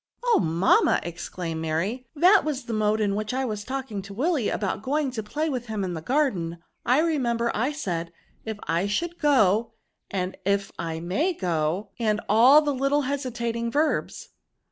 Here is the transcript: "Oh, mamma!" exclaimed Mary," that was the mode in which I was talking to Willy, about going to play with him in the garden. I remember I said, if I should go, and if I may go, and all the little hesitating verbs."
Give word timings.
"Oh, 0.33 0.39
mamma!" 0.39 0.99
exclaimed 1.03 1.61
Mary," 1.61 2.07
that 2.25 2.41
was 2.43 2.63
the 2.63 2.73
mode 2.73 2.99
in 2.99 3.13
which 3.13 3.35
I 3.35 3.45
was 3.45 3.63
talking 3.63 4.01
to 4.01 4.15
Willy, 4.15 4.49
about 4.49 4.81
going 4.81 5.11
to 5.11 5.21
play 5.21 5.47
with 5.47 5.67
him 5.67 5.83
in 5.83 5.93
the 5.93 6.01
garden. 6.01 6.57
I 6.83 7.01
remember 7.01 7.51
I 7.53 7.71
said, 7.71 8.11
if 8.43 8.57
I 8.63 8.87
should 8.87 9.19
go, 9.19 9.73
and 10.09 10.35
if 10.43 10.71
I 10.79 10.99
may 11.01 11.33
go, 11.33 11.91
and 11.99 12.19
all 12.27 12.63
the 12.63 12.73
little 12.73 13.01
hesitating 13.03 13.69
verbs." 13.69 14.29